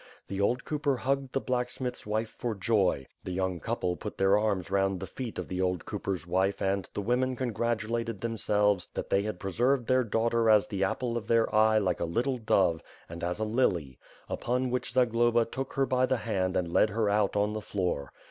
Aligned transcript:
The 0.29 0.41
old 0.41 0.65
cooper 0.65 0.97
hugged 0.97 1.31
the 1.33 1.39
blacksmith's 1.39 2.07
wife 2.07 2.31
for 2.35 2.55
joy. 2.55 3.05
The 3.23 3.33
young 3.33 3.59
couple 3.59 3.95
put 3.95 4.17
their 4.17 4.35
arms 4.35 4.61
WITH 4.63 4.67
FIRE 4.69 4.77
AND 4.77 4.81
SWORD, 4.83 4.83
^yg 4.83 4.83
round 4.89 4.99
the 4.99 5.05
feet 5.05 5.37
of 5.37 5.47
the 5.47 5.55
the 5.57 5.61
old 5.61 5.85
cooper's 5.85 6.25
wife 6.25 6.59
and 6.59 6.89
the 6.95 7.03
women 7.03 7.35
congratulated 7.35 8.19
themselves 8.21 8.87
that 8.95 9.11
they 9.11 9.21
had 9.21 9.39
preserved 9.39 9.85
their 9.85 10.03
daughter 10.03 10.49
as 10.49 10.65
the 10.65 10.83
apple 10.83 11.17
of 11.17 11.27
the"r 11.27 11.53
eye 11.53 11.77
like 11.77 11.99
a 11.99 12.05
little 12.05 12.39
dove 12.39 12.81
and 13.07 13.23
as 13.23 13.37
a 13.37 13.43
lily, 13.43 13.99
upon 14.27 14.71
which 14.71 14.89
Zagloba 14.93 15.45
took 15.45 15.73
her 15.73 15.85
by 15.85 16.07
the 16.07 16.17
hand 16.17 16.57
and 16.57 16.73
led 16.73 16.89
her 16.89 17.07
out 17.07 17.33
onthetioor. 17.33 18.07